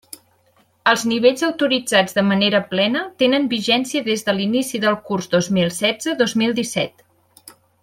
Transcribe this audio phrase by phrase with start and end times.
[0.91, 5.71] Els nivells autoritzats de manera plena tenen vigència des de l'inici del curs dos mil
[5.79, 7.07] setze-dos mil disset.